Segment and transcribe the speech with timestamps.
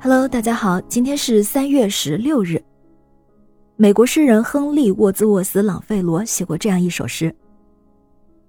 [0.00, 2.62] Hello，大家好，今天是三月十六日。
[3.74, 7.34] 美国诗人亨利·沃兹沃斯·朗费罗写过这样一首诗：“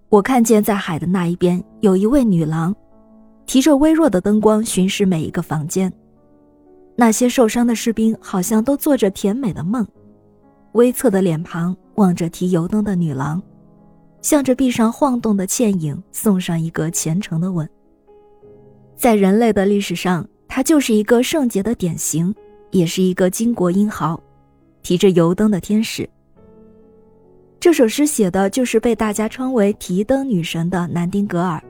[0.10, 2.76] 我看见在海的那一边有一位女郎，
[3.48, 5.92] 提着微弱的灯光巡视每一个房间。
[6.96, 9.84] 那些受伤的士兵好像都做着甜美的梦，
[10.74, 13.42] 微侧的脸庞望着提油灯的女郎，
[14.22, 17.68] 向着壁上晃动的倩影送上一个虔诚的吻。
[18.96, 22.34] 在人类的历史上。”他就是一个圣洁的典型，
[22.72, 24.20] 也是一个巾帼英豪，
[24.82, 26.10] 提着油灯的天使。
[27.60, 31.64] 这首诗写的就是被大家称为“提灯女神”的南丁格尔。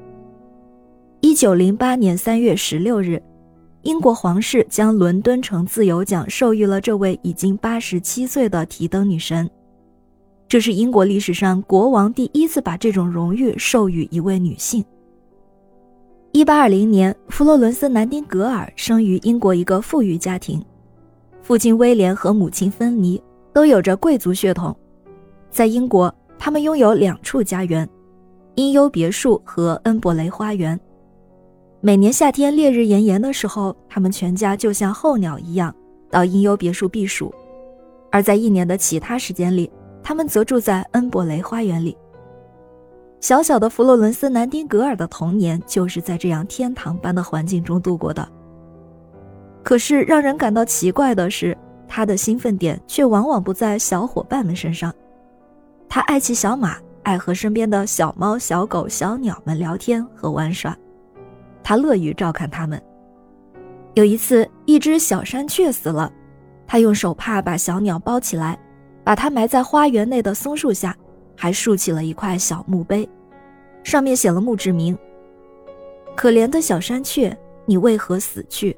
[1.19, 3.21] 一九零八年三月十六日，
[3.81, 9.49] 英国皇室将伦敦城自由奖授予了这位已经八十七岁的提灯女神。
[10.47, 14.83] 这是英国历史上国王第一次把这种荣誉授予一位女性。
[16.31, 20.63] 一八二零年，弗洛伦斯·南丁格尔生于英国一个富裕家庭，
[21.41, 23.19] 父亲威廉和母亲芬妮
[23.51, 24.75] 都有着贵族血统。
[25.49, 27.89] 在英国，他们拥有两处家园：
[28.53, 30.79] 英优别墅和恩伯雷花园。
[31.81, 35.73] 每年夏天烈日炎炎的时候，他们全家就像候鸟一样
[36.11, 37.33] 到英优别墅避暑；
[38.11, 39.71] 而在一年的其他时间里，
[40.03, 41.97] 他们则住在恩伯雷花园里。
[43.19, 48.27] 小小的弗洛伦斯·南丁格尔的童年就是在这样天堂般的环境中度过的。
[49.61, 54.93] 可是，让人感到奇怪的是，他的兴奋点却往往不在小伙伴们身上。
[55.89, 60.75] 他爱骑小马，爱和身边的小猫、小狗、小鸟们聊天和玩耍，
[61.61, 62.81] 他乐于照看它们。
[63.95, 66.09] 有一次，一只小山雀死了，
[66.65, 68.57] 他用手帕把小鸟包起来，
[69.03, 70.95] 把它埋在花园内的松树下。
[71.41, 73.07] 还竖起了一块小墓碑，
[73.81, 74.97] 上面写了墓志铭
[76.13, 78.75] ：“可怜的小山雀，你为何死去？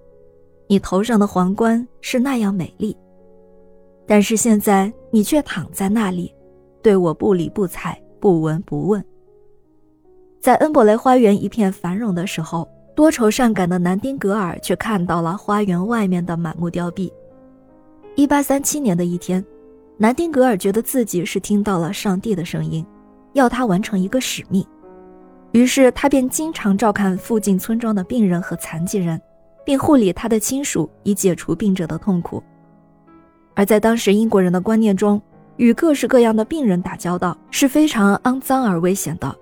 [0.67, 2.95] 你头上的皇冠是那样美丽，
[4.05, 6.31] 但是现在你却躺在那里，
[6.83, 9.03] 对我不理不睬，不闻不问。”
[10.39, 17.11] 在恩伯雷花园一片繁荣的时候，多愁善感的南丁格尔却看到了花园外面的满目凋敝。
[18.15, 19.43] 一八三七年的一天。
[20.01, 22.83] 南丁格尔觉得自己是听到了上帝的声音，
[23.33, 24.65] 要他完成一个使命，
[25.51, 29.21] 于是他便经常照看附近村庄的病人和残疾人，
[29.63, 32.41] 并护理他的亲属，以解除病者的痛苦。
[33.53, 35.21] 而在当时英国人的观念中，
[35.57, 39.35] 与各式各样的病人打交道是非常肮脏而危险的。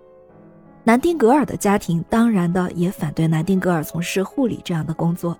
[0.83, 5.37] 南丁格尔的家庭当然的也反对南丁格尔从事护理这样的工作。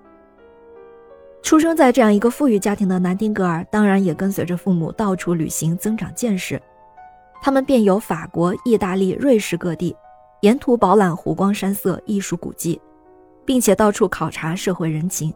[1.42, 6.62] 出生在这样一个富裕家庭的南丁格尔，当然也跟随着父母到处旅行，增长见识。
[7.42, 9.96] 他们遍游法国、意大利、瑞士各地，
[10.42, 12.80] 沿途饱览湖光山色、艺术古迹，
[13.46, 15.34] 并且到处考察社会人情。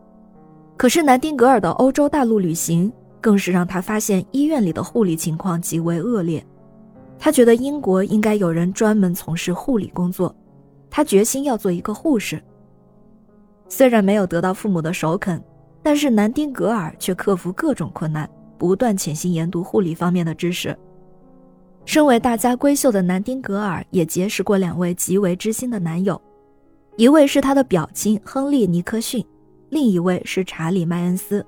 [0.75, 2.91] 可是南丁格尔的欧洲大陆旅行，
[3.21, 6.45] 更是让他发现医院里的护理情况极为恶劣。
[7.17, 10.35] 他觉得英国应该有人专门从事护理工作，
[10.89, 12.43] 他决心要做一个护士。
[13.69, 15.41] 虽然没有得到父母的首肯。
[15.83, 18.27] 但是南丁格尔却克服各种困难，
[18.57, 20.75] 不断潜心研读护理方面的知识。
[21.83, 26.19] 身为大家闺秀的南丁格尔也结识过两位极为知心的男友，
[26.95, 29.23] 一位是他的表亲亨利·尼克逊，
[29.69, 31.45] 另一位是查理·麦恩斯。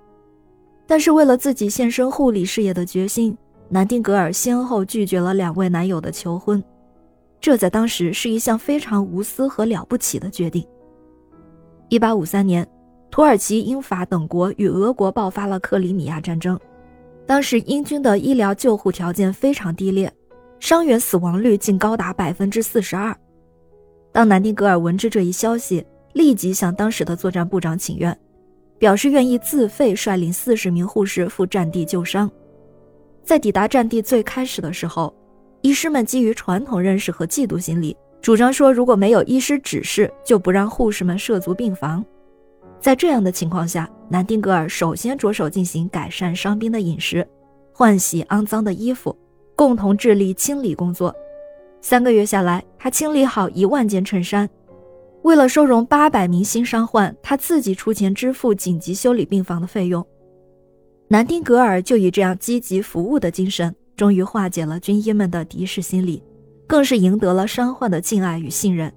[0.85, 3.35] 但是为了自己献身护理事业的决心，
[3.69, 6.61] 南丁格尔先后拒绝了两位男友的求婚，
[7.39, 10.67] 这在当时是一项非常无私和了不起的决定。
[11.87, 12.67] 一八五三年。
[13.15, 16.59] 土耳其、英法等国与俄国爆发了克里米亚战争，
[17.25, 20.11] 当时英军的医疗救护条件非常低劣，
[20.59, 23.15] 伤员死亡率竟高达百分之四十二。
[24.11, 25.81] 当南丁格尔闻知这一消息，
[26.11, 28.19] 立即向当时的作战部长请愿，
[28.77, 32.29] 表示愿意自费率领四十名护士赴战地救伤。
[33.23, 35.15] 在抵达战地最开始的时候，
[35.61, 42.03] 医师们基于传统认识和嫉妒心理，主张说如果没有医师指示，就不让护士们涉足病房。
[42.85, 47.27] 在这样的情况下，南丁格尔首先着手进行改善伤兵的饮食，
[47.73, 49.17] 换洗肮脏的衣服，
[49.55, 51.11] 共同致力清理工作。
[51.81, 54.47] 三个月下来，他清理好一万件衬衫。
[55.23, 60.05] 为了收容八百名新伤患，他自己出钱支付紧急修理病房的费用。
[61.07, 66.21] 南丁格尔就以这样积极服务的精神，终于化解了军医们的敌视心理，
[66.67, 68.93] 更是赢得了伤患的敬爱与信任。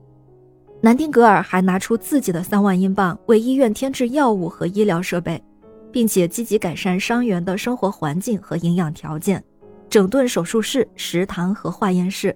[0.80, 5.42] 南丁格尔还拿出自己的三万英镑为医院添置药物和医疗设备，
[5.90, 9.42] 并且积极改善伤员的生活环境和营养条件，
[9.90, 12.34] 整顿手术室、食堂和化验室。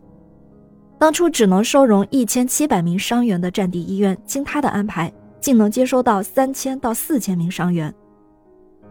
[0.99, 7.95] 当初只能收容一千七百名伤员的战地医院，经他的安排，竟能接收到三千到四千名伤员。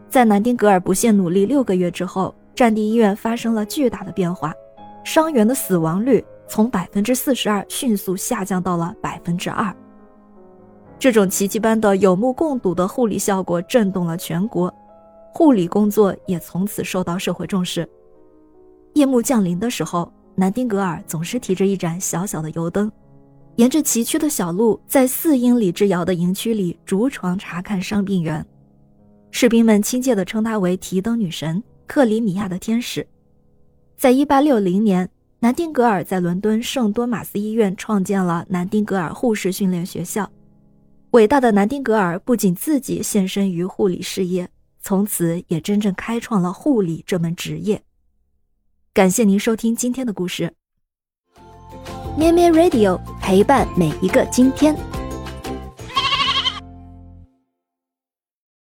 [0.10, 4.54] 在南丁格尔不懈努力六个月之后，战地医院发生了巨大的变化，
[5.04, 9.74] 伤员的死亡率从百分之四十二迅速下降到了百分之二。
[11.00, 14.72] 这种奇迹般的有目共睹的护理效果震动了全国，
[15.34, 17.88] 护理工作也从此受到社会重视。
[18.96, 22.92] 夜幕降临的时候，南丁格尔总是提着一盏小小的油灯，
[23.56, 28.46] 沿着崎岖的小路，在四英里之遥的营区里逐床查看伤病员。
[29.32, 33.08] 士兵们亲切地称她为“提灯女神”、“克里米亚的天使”。
[33.96, 35.10] 在1860年，
[35.44, 40.32] 南丁格尔在伦敦圣多马斯医院创建了南丁格尔护士训练学校。
[41.12, 44.48] 伟大的南丁格尔不仅自己献身于护理事业，
[44.82, 47.82] 从此也真正开创了护理这门职业。
[48.94, 50.54] 感谢您收听今天的故事，
[52.16, 54.91] 咩咩 Radio 陪伴每一个今天。